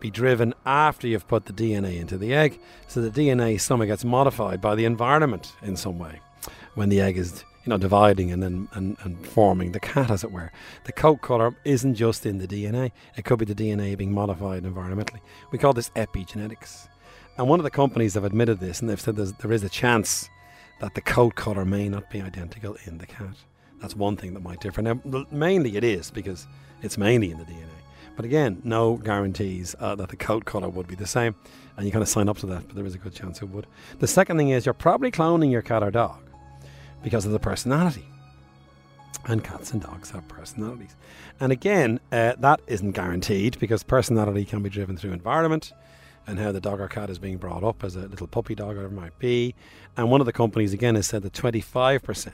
be 0.00 0.10
driven 0.10 0.54
after 0.66 1.06
you've 1.06 1.28
put 1.28 1.46
the 1.46 1.52
DNA 1.52 2.00
into 2.00 2.18
the 2.18 2.34
egg, 2.34 2.58
so 2.88 3.00
the 3.00 3.10
DNA 3.10 3.60
somehow 3.60 3.86
gets 3.86 4.04
modified 4.04 4.60
by 4.60 4.74
the 4.74 4.84
environment 4.84 5.54
in 5.62 5.76
some 5.76 5.98
way 5.98 6.20
when 6.74 6.88
the 6.88 7.00
egg 7.00 7.16
is 7.16 7.44
you 7.64 7.70
know, 7.70 7.78
dividing 7.78 8.30
and 8.30 8.42
then 8.42 8.68
and, 8.72 8.96
and 9.02 9.26
forming 9.26 9.72
the 9.72 9.80
cat, 9.80 10.10
as 10.10 10.22
it 10.22 10.30
were. 10.30 10.52
The 10.84 10.92
coat 10.92 11.22
colour 11.22 11.56
isn't 11.64 11.94
just 11.94 12.26
in 12.26 12.38
the 12.38 12.46
DNA; 12.46 12.92
it 13.16 13.24
could 13.24 13.38
be 13.38 13.44
the 13.44 13.54
DNA 13.54 13.96
being 13.96 14.12
modified 14.12 14.64
environmentally. 14.64 15.20
We 15.50 15.58
call 15.58 15.72
this 15.72 15.90
epigenetics, 15.90 16.88
and 17.38 17.48
one 17.48 17.60
of 17.60 17.64
the 17.64 17.70
companies 17.70 18.14
have 18.14 18.24
admitted 18.24 18.60
this, 18.60 18.80
and 18.80 18.90
they've 18.90 19.00
said 19.00 19.16
there 19.16 19.52
is 19.52 19.64
a 19.64 19.68
chance 19.68 20.28
that 20.80 20.94
the 20.94 21.00
coat 21.00 21.34
colour 21.36 21.64
may 21.64 21.88
not 21.88 22.10
be 22.10 22.20
identical 22.20 22.76
in 22.84 22.98
the 22.98 23.06
cat. 23.06 23.36
That's 23.80 23.96
one 23.96 24.16
thing 24.16 24.34
that 24.34 24.42
might 24.42 24.60
differ. 24.60 24.82
Now, 24.82 25.00
mainly 25.30 25.76
it 25.76 25.84
is 25.84 26.10
because 26.10 26.46
it's 26.82 26.98
mainly 26.98 27.30
in 27.30 27.38
the 27.38 27.44
DNA. 27.44 27.68
But 28.16 28.24
again, 28.24 28.60
no 28.64 28.96
guarantees 28.96 29.74
uh, 29.80 29.94
that 29.96 30.08
the 30.08 30.16
coat 30.16 30.44
colour 30.44 30.68
would 30.68 30.86
be 30.86 30.94
the 30.94 31.06
same, 31.06 31.34
and 31.76 31.84
you 31.86 31.92
kind 31.92 32.02
of 32.02 32.08
sign 32.08 32.28
up 32.28 32.38
to 32.38 32.46
that, 32.46 32.66
but 32.66 32.76
there 32.76 32.86
is 32.86 32.94
a 32.94 32.98
good 32.98 33.14
chance 33.14 33.42
it 33.42 33.46
would. 33.46 33.66
The 33.98 34.06
second 34.06 34.36
thing 34.36 34.50
is 34.50 34.66
you're 34.66 34.72
probably 34.72 35.10
cloning 35.10 35.50
your 35.50 35.62
cat 35.62 35.82
or 35.82 35.90
dog 35.90 36.23
because 37.04 37.24
of 37.26 37.32
the 37.32 37.38
personality. 37.38 38.06
And 39.26 39.44
cats 39.44 39.72
and 39.72 39.80
dogs 39.80 40.10
have 40.10 40.26
personalities. 40.26 40.96
And 41.38 41.52
again, 41.52 42.00
uh, 42.10 42.34
that 42.38 42.60
isn't 42.66 42.92
guaranteed 42.92 43.58
because 43.60 43.82
personality 43.82 44.44
can 44.44 44.62
be 44.62 44.68
driven 44.68 44.96
through 44.96 45.12
environment 45.12 45.72
and 46.26 46.38
how 46.38 46.50
the 46.50 46.60
dog 46.60 46.80
or 46.80 46.88
cat 46.88 47.10
is 47.10 47.18
being 47.18 47.36
brought 47.36 47.62
up 47.62 47.84
as 47.84 47.94
a 47.96 48.00
little 48.00 48.26
puppy 48.26 48.54
dog, 48.54 48.76
or 48.76 48.86
it 48.86 48.92
might 48.92 49.18
be. 49.18 49.54
And 49.96 50.10
one 50.10 50.20
of 50.20 50.26
the 50.26 50.32
companies, 50.32 50.72
again, 50.72 50.94
has 50.94 51.06
said 51.06 51.22
that 51.22 51.32
25% 51.34 52.32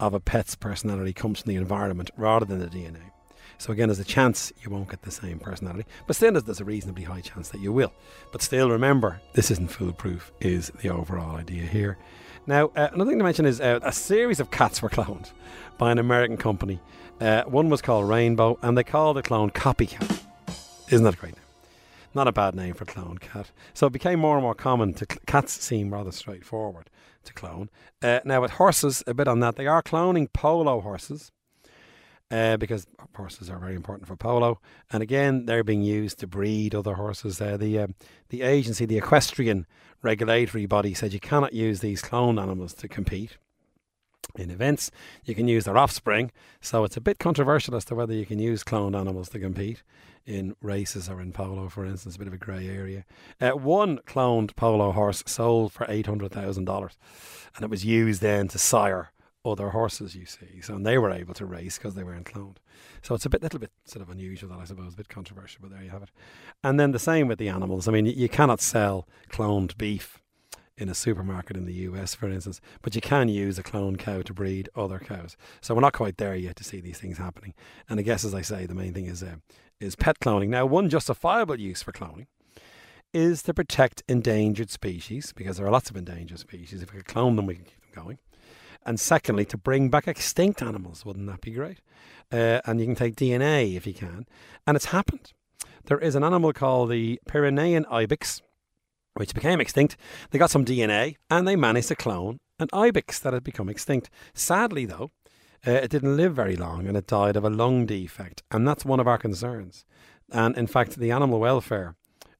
of 0.00 0.14
a 0.14 0.20
pet's 0.20 0.54
personality 0.54 1.12
comes 1.12 1.40
from 1.40 1.50
the 1.50 1.56
environment 1.56 2.10
rather 2.16 2.46
than 2.46 2.58
the 2.58 2.66
DNA. 2.66 3.12
So 3.58 3.72
again, 3.72 3.88
there's 3.88 4.00
a 4.00 4.04
chance 4.04 4.52
you 4.62 4.70
won't 4.70 4.88
get 4.88 5.02
the 5.02 5.10
same 5.10 5.38
personality, 5.38 5.86
but 6.06 6.16
still 6.16 6.32
there's 6.32 6.60
a 6.60 6.64
reasonably 6.64 7.04
high 7.04 7.20
chance 7.20 7.50
that 7.50 7.60
you 7.60 7.72
will. 7.72 7.92
But 8.32 8.42
still, 8.42 8.70
remember, 8.70 9.20
this 9.34 9.52
isn't 9.52 9.70
foolproof, 9.70 10.32
is 10.40 10.72
the 10.82 10.88
overall 10.88 11.36
idea 11.36 11.62
here. 11.62 11.96
Now, 12.46 12.72
uh, 12.74 12.88
another 12.92 13.10
thing 13.10 13.18
to 13.18 13.24
mention 13.24 13.46
is 13.46 13.60
uh, 13.60 13.78
a 13.82 13.92
series 13.92 14.40
of 14.40 14.50
cats 14.50 14.82
were 14.82 14.88
cloned 14.88 15.30
by 15.78 15.92
an 15.92 15.98
American 15.98 16.36
company. 16.36 16.80
Uh, 17.20 17.44
one 17.44 17.70
was 17.70 17.80
called 17.80 18.08
Rainbow, 18.08 18.58
and 18.62 18.76
they 18.76 18.82
called 18.82 19.16
the 19.16 19.22
clone 19.22 19.50
Copycat. 19.50 20.24
Isn't 20.88 21.04
that 21.04 21.14
a 21.14 21.18
great 21.18 21.36
name? 21.36 21.44
Not 22.14 22.26
a 22.26 22.32
bad 22.32 22.56
name 22.56 22.74
for 22.74 22.84
clone 22.84 23.18
cat. 23.18 23.52
So 23.74 23.86
it 23.86 23.92
became 23.92 24.18
more 24.18 24.36
and 24.36 24.42
more 24.42 24.56
common. 24.56 24.92
To 24.94 25.06
cl- 25.08 25.22
cats 25.26 25.52
seem 25.52 25.92
rather 25.92 26.10
straightforward 26.10 26.90
to 27.24 27.32
clone. 27.32 27.70
Uh, 28.02 28.20
now 28.24 28.42
with 28.42 28.52
horses, 28.52 29.04
a 29.06 29.14
bit 29.14 29.28
on 29.28 29.38
that, 29.40 29.54
they 29.54 29.68
are 29.68 29.82
cloning 29.82 30.32
polo 30.32 30.80
horses. 30.80 31.30
Uh, 32.32 32.56
because 32.56 32.86
horses 33.14 33.50
are 33.50 33.58
very 33.58 33.74
important 33.74 34.08
for 34.08 34.16
polo, 34.16 34.58
and 34.90 35.02
again 35.02 35.44
they're 35.44 35.62
being 35.62 35.82
used 35.82 36.18
to 36.18 36.26
breed 36.26 36.74
other 36.74 36.94
horses. 36.94 37.42
Uh, 37.42 37.58
the 37.58 37.78
um, 37.78 37.94
the 38.30 38.40
agency, 38.40 38.86
the 38.86 38.96
equestrian 38.96 39.66
regulatory 40.00 40.64
body 40.64 40.94
said 40.94 41.12
you 41.12 41.20
cannot 41.20 41.52
use 41.52 41.80
these 41.80 42.00
cloned 42.00 42.40
animals 42.40 42.72
to 42.72 42.88
compete 42.88 43.36
in 44.34 44.50
events. 44.50 44.90
You 45.26 45.34
can 45.34 45.46
use 45.46 45.64
their 45.64 45.76
offspring, 45.76 46.32
so 46.62 46.84
it's 46.84 46.96
a 46.96 47.02
bit 47.02 47.18
controversial 47.18 47.76
as 47.76 47.84
to 47.84 47.94
whether 47.94 48.14
you 48.14 48.24
can 48.24 48.38
use 48.38 48.64
cloned 48.64 48.98
animals 48.98 49.28
to 49.30 49.38
compete 49.38 49.82
in 50.24 50.56
races 50.62 51.10
or 51.10 51.20
in 51.20 51.32
polo, 51.32 51.68
for 51.68 51.84
instance, 51.84 52.16
a 52.16 52.18
bit 52.18 52.28
of 52.28 52.34
a 52.34 52.38
grey 52.38 52.66
area. 52.66 53.04
Uh, 53.42 53.50
one 53.50 53.98
cloned 54.06 54.56
polo 54.56 54.92
horse 54.92 55.22
sold 55.26 55.70
for 55.72 55.84
eight 55.90 56.06
hundred 56.06 56.32
thousand 56.32 56.64
dollars, 56.64 56.96
and 57.54 57.62
it 57.62 57.70
was 57.70 57.84
used 57.84 58.22
then 58.22 58.48
to 58.48 58.58
sire 58.58 59.11
other 59.44 59.70
horses. 59.70 60.14
You 60.14 60.26
see, 60.26 60.60
so 60.60 60.74
and 60.74 60.86
they 60.86 60.98
were 60.98 61.10
able 61.10 61.34
to 61.34 61.46
race 61.46 61.78
because 61.78 61.94
they 61.94 62.04
weren't 62.04 62.26
cloned. 62.26 62.56
So 63.02 63.14
it's 63.14 63.26
a 63.26 63.30
bit, 63.30 63.42
little 63.42 63.58
bit 63.58 63.72
sort 63.84 64.02
of 64.02 64.10
unusual, 64.10 64.50
that 64.50 64.58
I 64.60 64.64
suppose, 64.64 64.94
a 64.94 64.96
bit 64.96 65.08
controversial, 65.08 65.60
but 65.62 65.70
there 65.70 65.82
you 65.82 65.90
have 65.90 66.02
it. 66.02 66.10
And 66.62 66.78
then 66.78 66.92
the 66.92 66.98
same 66.98 67.28
with 67.28 67.38
the 67.38 67.48
animals. 67.48 67.88
I 67.88 67.92
mean, 67.92 68.06
you 68.06 68.28
cannot 68.28 68.60
sell 68.60 69.06
cloned 69.30 69.76
beef 69.76 70.22
in 70.76 70.88
a 70.88 70.94
supermarket 70.94 71.56
in 71.56 71.66
the 71.66 71.74
US, 71.74 72.14
for 72.14 72.28
instance, 72.28 72.60
but 72.80 72.94
you 72.94 73.00
can 73.00 73.28
use 73.28 73.58
a 73.58 73.62
cloned 73.62 73.98
cow 73.98 74.22
to 74.22 74.32
breed 74.32 74.68
other 74.74 74.98
cows. 74.98 75.36
So 75.60 75.74
we're 75.74 75.80
not 75.80 75.92
quite 75.92 76.16
there 76.16 76.34
yet 76.34 76.56
to 76.56 76.64
see 76.64 76.80
these 76.80 76.98
things 76.98 77.18
happening. 77.18 77.54
And 77.88 78.00
I 78.00 78.02
guess, 78.02 78.24
as 78.24 78.34
I 78.34 78.42
say, 78.42 78.66
the 78.66 78.74
main 78.74 78.94
thing 78.94 79.06
is 79.06 79.22
uh, 79.22 79.36
is 79.80 79.96
pet 79.96 80.20
cloning. 80.20 80.48
Now, 80.48 80.64
one 80.64 80.88
justifiable 80.88 81.58
use 81.58 81.82
for 81.82 81.92
cloning 81.92 82.26
is 83.12 83.42
to 83.42 83.52
protect 83.52 84.02
endangered 84.08 84.70
species, 84.70 85.32
because 85.34 85.58
there 85.58 85.66
are 85.66 85.70
lots 85.70 85.90
of 85.90 85.96
endangered 85.96 86.38
species. 86.38 86.82
If 86.82 86.92
we 86.92 86.98
could 86.98 87.08
clone 87.08 87.36
them, 87.36 87.46
we 87.46 87.56
can 87.56 87.64
keep 87.64 87.80
them 87.80 88.04
going. 88.04 88.18
And 88.84 88.98
secondly, 88.98 89.44
to 89.46 89.56
bring 89.56 89.88
back 89.90 90.08
extinct 90.08 90.62
animals. 90.62 91.04
Wouldn't 91.04 91.26
that 91.26 91.40
be 91.40 91.52
great? 91.52 91.78
Uh, 92.32 92.60
and 92.64 92.80
you 92.80 92.86
can 92.86 92.94
take 92.94 93.16
DNA 93.16 93.76
if 93.76 93.86
you 93.86 93.94
can. 93.94 94.26
And 94.66 94.76
it's 94.76 94.86
happened. 94.86 95.32
There 95.84 95.98
is 95.98 96.14
an 96.14 96.24
animal 96.24 96.52
called 96.52 96.90
the 96.90 97.20
Pyrenean 97.26 97.84
ibex, 97.90 98.40
which 99.14 99.34
became 99.34 99.60
extinct. 99.60 99.96
They 100.30 100.38
got 100.38 100.50
some 100.50 100.64
DNA 100.64 101.16
and 101.30 101.46
they 101.46 101.56
managed 101.56 101.88
to 101.88 101.96
clone 101.96 102.38
an 102.58 102.68
ibex 102.72 103.18
that 103.18 103.32
had 103.32 103.44
become 103.44 103.68
extinct. 103.68 104.08
Sadly, 104.34 104.86
though, 104.86 105.10
uh, 105.66 105.72
it 105.72 105.90
didn't 105.90 106.16
live 106.16 106.34
very 106.34 106.56
long 106.56 106.86
and 106.86 106.96
it 106.96 107.06
died 107.06 107.36
of 107.36 107.44
a 107.44 107.50
lung 107.50 107.86
defect. 107.86 108.42
And 108.50 108.66
that's 108.66 108.84
one 108.84 109.00
of 109.00 109.08
our 109.08 109.18
concerns. 109.18 109.84
And 110.30 110.56
in 110.56 110.66
fact, 110.66 110.96
the 110.96 111.10
animal 111.10 111.40
welfare 111.40 111.96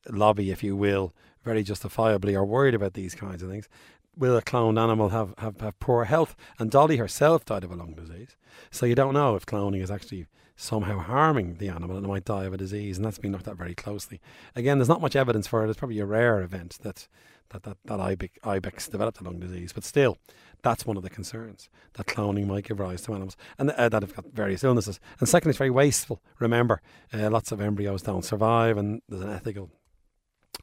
lobby, 0.09 0.51
if 0.51 0.63
you 0.63 0.77
will, 0.77 1.15
very 1.45 1.63
justifiably 1.63 2.35
are 2.35 2.45
worried 2.45 2.75
about 2.75 2.95
these 2.95 3.15
kinds 3.15 3.43
of 3.43 3.51
things. 3.51 3.69
Will 4.17 4.37
a 4.37 4.43
cloned 4.43 4.79
animal 4.79 5.09
have, 5.09 5.35
have, 5.39 5.61
have 5.61 5.79
poor 5.81 6.05
health? 6.05 6.37
And 6.59 6.71
Dolly 6.71 6.99
herself 6.99 7.45
died 7.45 7.65
of 7.65 7.73
a 7.73 7.77
lung 7.77 7.95
disease. 7.95 8.37
So 8.71 8.85
you 8.85 8.95
don't 8.95 9.15
know 9.15 9.37
if 9.37 9.47
cloning 9.47 9.83
is 9.83 9.91
actually 9.91 10.27
somehow 10.55 10.99
harming 10.99 11.55
the 11.55 11.71
animal 11.71 11.97
and 11.97 12.05
it 12.05 12.09
might 12.09 12.27
die 12.27 12.45
of 12.45 12.53
a 12.53 12.59
disease. 12.59 12.99
And 12.99 13.07
that's 13.07 13.19
been 13.19 13.33
looked 13.33 13.49
at 13.49 13.57
very 13.57 13.75
closely. 13.75 14.21
Again, 14.55 14.79
there's 14.79 14.89
not 14.89 15.01
much 15.01 15.17
evidence 15.17 15.47
for 15.47 15.65
it. 15.65 15.71
It's 15.71 15.79
probably 15.79 15.99
a 15.99 16.07
rare 16.07 16.41
event 16.41 16.79
that 16.83 17.09
that, 17.53 17.63
that, 17.65 17.77
that 17.85 18.01
ibex, 18.01 18.39
ibex 18.45 18.89
developed 18.89 19.21
a 19.21 19.25
lung 19.25 19.39
disease. 19.39 19.73
But 19.73 19.85
still, 19.85 20.19
that's 20.63 20.87
one 20.87 20.97
of 20.97 21.03
the 21.03 21.11
concerns 21.11 21.69
that 21.95 22.07
cloning 22.07 22.47
might 22.47 22.65
give 22.65 22.81
rise 22.81 23.03
to 23.03 23.13
animals 23.13 23.37
and 23.59 23.71
uh, 23.71 23.89
that 23.89 24.03
have 24.03 24.15
got 24.15 24.27
various 24.33 24.65
illnesses. 24.65 25.01
And 25.21 25.29
secondly, 25.29 25.51
it's 25.51 25.59
very 25.59 25.71
wasteful. 25.71 26.23
Remember, 26.39 26.81
uh, 27.13 27.31
lots 27.31 27.53
of 27.53 27.61
embryos 27.61 28.03
don't 28.03 28.25
survive, 28.25 28.77
and 28.77 29.03
there's 29.09 29.23
an 29.23 29.31
ethical 29.31 29.71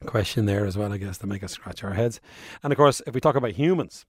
question 0.06 0.46
there 0.46 0.66
as 0.66 0.78
well, 0.78 0.94
I 0.94 0.98
guess, 0.98 1.18
to 1.20 1.28
make 1.28 1.44
us 1.44 1.54
scratch 1.54 1.84
our 1.84 1.94
heads. 1.94 2.20
And 2.64 2.72
of 2.72 2.78
course, 2.78 3.02
if 3.06 3.14
we 3.14 3.22
talk 3.22 3.36
about 3.36 3.52
humans 3.52 4.06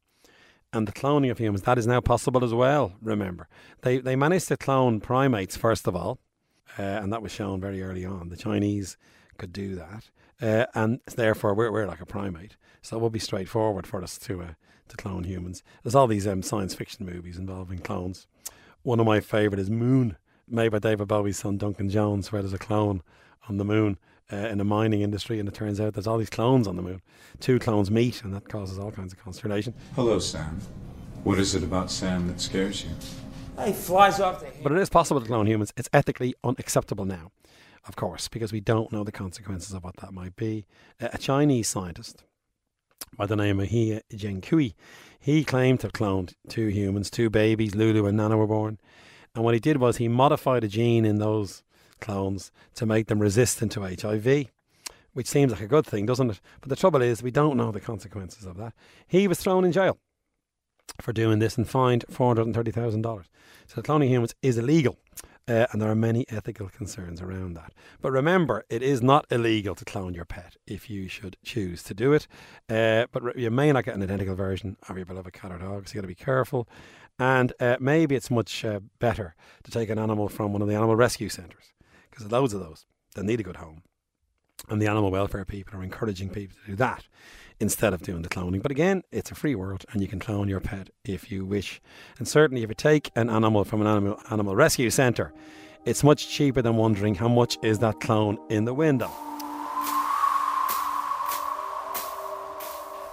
and 0.73 0.87
the 0.87 0.93
cloning 0.93 1.31
of 1.31 1.39
humans, 1.39 1.63
that 1.63 1.79
is 1.79 1.87
now 1.87 2.01
possible 2.01 2.45
as 2.45 2.55
well. 2.55 2.95
Remember, 3.01 3.49
they 3.83 3.99
they 3.99 4.17
managed 4.17 4.49
to 4.49 4.57
clone 4.57 5.01
primates 5.01 5.57
first 5.57 5.87
of 5.87 5.97
all, 5.97 6.19
uh, 6.79 6.83
and 6.83 7.13
that 7.13 7.23
was 7.23 7.33
shown 7.33 7.61
very 7.61 7.83
early 7.83 8.05
on. 8.05 8.29
The 8.29 8.37
Chinese 8.37 8.97
could 9.39 9.53
do 9.53 9.75
that, 9.77 10.11
uh, 10.41 10.67
and 10.75 11.01
therefore 11.17 11.55
we're 11.55 11.73
we're 11.73 11.87
like 11.87 12.01
a 12.01 12.07
primate. 12.07 12.57
So 12.83 12.97
it 12.97 13.03
would 13.03 13.13
be 13.13 13.19
straightforward 13.19 13.87
for 13.87 14.03
us 14.03 14.19
to 14.19 14.43
uh, 14.43 14.53
to 14.89 14.97
clone 14.97 15.25
humans. 15.25 15.63
There's 15.83 15.95
all 15.95 16.07
these 16.07 16.27
um, 16.27 16.43
science 16.43 16.75
fiction 16.75 17.07
movies 17.07 17.39
involving 17.39 17.79
clones. 17.79 18.27
One 18.83 19.01
of 19.01 19.07
my 19.07 19.21
favourite 19.21 19.61
is 19.61 19.71
Moon, 19.71 20.17
made 20.49 20.71
by 20.71 20.79
David 20.79 21.09
Bowie's 21.09 21.39
son 21.39 21.59
Duncan 21.59 21.91
Jones, 21.91 22.33
where 22.33 22.43
there's 22.43 22.55
a 22.55 22.59
clone 22.59 23.03
on 23.49 23.57
the 23.57 23.65
moon 23.65 23.99
uh, 24.33 24.37
in 24.37 24.59
the 24.59 24.65
mining 24.65 25.01
industry, 25.03 25.39
and 25.39 25.49
it 25.49 25.55
turns 25.55 25.81
out 25.81 25.95
there's 25.95 26.07
all 26.07 26.19
these 26.19 26.31
clones 26.31 26.67
on 26.67 26.77
the 26.77 26.83
moon. 26.83 27.03
Two 27.41 27.59
clones 27.59 27.91
meet, 27.91 28.23
and 28.23 28.35
that 28.35 28.49
causes 28.49 28.79
all 28.79 28.91
kinds 28.91 29.13
of 29.13 29.19
consternation. 29.19 29.75
Hello, 29.95 30.19
Sam. 30.19 30.61
What 31.25 31.39
is 31.39 31.55
it 31.55 31.63
about 31.63 31.91
Sam 31.91 32.29
that 32.29 32.41
scares 32.41 32.85
you? 32.85 32.91
He 33.65 33.73
flies 33.73 34.21
off 34.21 34.41
the. 34.41 34.51
But 34.63 34.73
it 34.73 34.79
is 34.79 34.89
possible 34.89 35.21
to 35.21 35.27
clone 35.27 35.47
humans. 35.47 35.73
It's 35.77 35.89
ethically 35.93 36.35
unacceptable 36.43 37.05
now, 37.05 37.31
of 37.87 37.97
course, 37.97 38.29
because 38.29 38.53
we 38.53 38.61
don't 38.61 38.91
know 38.91 39.05
the 39.05 39.13
consequences 39.13 39.75
of 39.75 39.85
what 39.85 39.97
that 39.97 40.13
might 40.13 40.37
be. 40.37 40.67
Uh, 41.01 41.09
a 41.13 41.19
Chinese 41.19 41.69
scientist 41.69 42.25
by 43.17 43.27
the 43.27 43.37
name 43.37 43.61
of 43.61 43.69
He 43.69 44.01
Jiankui, 44.13 44.75
he 45.19 45.45
claimed 45.45 45.81
to 45.81 45.89
have 45.89 45.93
cloned 45.93 46.35
two 46.49 46.69
humans, 46.69 47.11
two 47.11 47.29
babies, 47.29 47.75
Lulu 47.75 48.07
and 48.07 48.17
Nana 48.17 48.37
were 48.37 48.47
born. 48.47 48.79
And 49.35 49.45
what 49.45 49.55
he 49.55 49.61
did 49.61 49.77
was 49.77 49.99
he 49.99 50.09
modified 50.09 50.65
a 50.65 50.69
gene 50.69 51.05
in 51.05 51.19
those 51.19 51.63
clones 52.01 52.53
to 52.75 52.87
make 52.87 53.07
them 53.07 53.21
resistant 53.21 53.73
to 53.73 53.83
HIV, 53.83 54.47
which 55.13 55.27
seems 55.27 55.53
like 55.53 55.61
a 55.61 55.67
good 55.67 55.87
thing, 55.87 56.07
doesn't 56.07 56.31
it? 56.31 56.41
But 56.61 56.69
the 56.69 56.77
trouble 56.77 57.03
is, 57.03 57.23
we 57.23 57.31
don't 57.31 57.57
know 57.57 57.71
the 57.71 57.81
consequences 57.81 58.47
of 58.47 58.57
that. 58.57 58.75
He 59.07 59.29
was 59.29 59.39
thrown 59.39 59.65
in 59.65 59.73
jail 59.73 59.99
for 61.01 61.13
doing 61.13 61.39
this 61.39 61.57
and 61.57 61.69
fined 61.69 62.05
$430,000. 62.11 63.25
So 63.67 63.83
cloning 63.83 64.09
humans 64.09 64.35
is 64.43 64.59
illegal. 64.59 64.99
Uh, 65.49 65.67
and 65.73 65.83
there 65.83 65.91
are 65.91 65.97
many 65.97 66.25
ethical 66.29 66.69
concerns 66.69 67.21
around 67.21 67.55
that. 67.55 67.73
But 68.01 68.13
remember, 68.13 68.65
it 68.69 68.83
is 68.83 69.03
not 69.03 69.27
illegal 69.31 69.75
to 69.75 69.85
clone 69.85 70.15
your 70.15 70.25
pet 70.25 70.57
if 70.67 70.89
you 70.89 71.09
should 71.09 71.37
choose 71.43 71.83
to 71.85 71.95
do 71.95 72.13
it. 72.13 72.29
Uh, 72.69 73.07
but 73.11 73.23
re- 73.23 73.33
you 73.37 73.51
may 73.51 73.73
not 73.73 73.85
get 73.85 73.97
an 73.97 74.03
identical 74.03 74.37
version 74.37 74.77
of 74.89 74.97
your 74.97 75.07
beloved 75.07 75.33
cat 75.33 75.51
or 75.51 75.59
dog, 75.59 75.89
so 75.89 75.95
you 75.95 76.01
got 76.01 76.03
to 76.03 76.09
be 76.09 76.15
careful. 76.15 76.69
And 77.19 77.53
uh, 77.59 77.79
maybe 77.81 78.15
it's 78.15 78.31
much 78.31 78.65
uh, 78.65 78.81
better 79.01 79.35
to 79.65 79.71
take 79.71 79.91
an 79.91 79.99
animal 79.99 80.29
from 80.29 80.53
one 80.53 80.63
of 80.63 80.69
the 80.69 80.75
animal 80.75 80.95
rescue 80.95 81.29
centres 81.29 81.73
because 82.11 82.31
loads 82.31 82.55
of 82.55 82.61
those 82.61 82.87
that 83.15 83.25
need 83.25 83.41
a 83.41 83.45
good 83.45 83.57
home. 83.57 83.83
And 84.69 84.81
the 84.81 84.87
animal 84.87 85.11
welfare 85.11 85.45
people 85.45 85.79
are 85.79 85.83
encouraging 85.83 86.29
people 86.29 86.57
to 86.65 86.73
do 86.73 86.77
that 86.77 87.05
instead 87.59 87.93
of 87.93 88.03
doing 88.03 88.23
the 88.23 88.29
cloning. 88.29 88.63
But 88.63 88.71
again, 88.71 89.03
it's 89.11 89.31
a 89.31 89.35
free 89.35 89.55
world 89.55 89.85
and 89.93 90.01
you 90.01 90.09
can 90.09 90.19
clone 90.19 90.49
your 90.49 90.61
pet 90.61 90.91
if 91.05 91.31
you 91.31 91.45
wish. 91.45 91.81
And 92.19 92.29
certainly, 92.29 92.63
if 92.63 92.69
you 92.69 92.75
take 92.75 93.11
an 93.17 93.31
animal 93.31 93.65
from 93.65 93.81
an 93.81 93.87
animal, 93.87 94.21
animal 94.31 94.55
rescue 94.55 94.91
centre, 94.91 95.33
it's 95.85 96.05
much 96.05 96.29
cheaper 96.29 96.63
than 96.63 96.77
wondering 96.77 97.15
how 97.15 97.29
much 97.29 97.59
is 97.63 97.79
that 97.79 98.01
clone 98.01 98.39
in 98.49 98.65
the 98.65 98.75
window. 98.75 99.11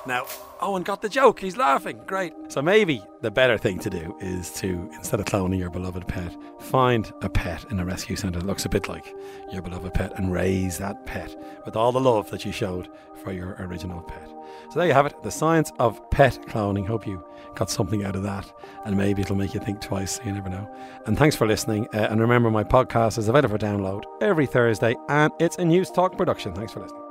Now, 0.06 0.26
Owen 0.62 0.84
got 0.84 1.02
the 1.02 1.10
joke. 1.10 1.40
He's 1.40 1.58
laughing. 1.58 2.02
Great. 2.06 2.34
So 2.50 2.62
maybe 2.62 3.04
the 3.22 3.32
better 3.32 3.58
thing 3.58 3.80
to 3.80 3.90
do 3.90 4.16
is 4.20 4.52
to, 4.56 4.90
instead 4.94 5.20
of 5.20 5.26
cloning 5.26 5.60
your 5.60 5.70
beloved 5.70 6.08
pet, 6.08 6.36
find 6.60 7.12
a 7.22 7.30
pet 7.30 7.66
in 7.72 7.80
a 7.80 7.86
rescue 7.86 8.16
centre 8.16 8.40
that 8.40 8.46
looks 8.46 8.66
a 8.66 8.70
bit 8.70 8.88
like 8.88 9.16
your 9.52 9.62
beloved 9.62 9.94
pet 9.94 10.18
and 10.18 10.32
raise 10.32 10.78
that 10.78 11.06
pet 11.06 11.36
with 11.66 11.76
all 11.76 11.92
the 11.92 12.00
love 12.00 12.30
that 12.32 12.46
you 12.46 12.52
showed 12.52 12.90
for 13.24 13.32
your 13.32 13.56
original 13.60 14.02
pet. 14.02 14.30
So 14.70 14.80
there 14.80 14.88
you 14.88 14.94
have 14.94 15.06
it, 15.06 15.22
the 15.24 15.32
science 15.32 15.72
of 15.80 16.10
pet 16.10 16.40
cloning. 16.48 16.86
Hope 16.86 17.08
you 17.08 17.24
got 17.56 17.70
something 17.70 18.04
out 18.04 18.16
of 18.16 18.24
that, 18.24 18.52
and 18.86 18.98
maybe 18.98 19.22
it'll 19.22 19.36
make 19.36 19.54
you 19.54 19.60
think 19.60 19.82
twice. 19.82 20.20
You 20.26 20.32
never 20.32 20.50
know. 20.50 20.70
And 21.06 21.18
thanks 21.18 21.36
for 21.36 21.48
listening. 21.48 21.88
Uh, 21.94 22.08
and 22.10 22.20
remember, 22.20 22.52
my 22.52 22.64
podcast 22.64 23.18
is 23.18 23.28
available 23.28 23.58
for 23.58 23.64
download 23.64 24.04
every 24.22 24.46
Thursday, 24.46 24.96
and 25.10 25.32
it's 25.40 25.58
a 25.58 25.62
Newstalk 25.62 26.18
production. 26.18 26.54
Thanks 26.54 26.74
for 26.74 26.82
listening. 26.82 27.07